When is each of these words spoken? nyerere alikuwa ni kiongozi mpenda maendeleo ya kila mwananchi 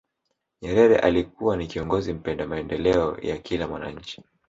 nyerere 0.61 0.97
alikuwa 0.99 1.57
ni 1.57 1.67
kiongozi 1.67 2.13
mpenda 2.13 2.47
maendeleo 2.47 3.17
ya 3.21 3.37
kila 3.37 3.67
mwananchi 3.67 4.23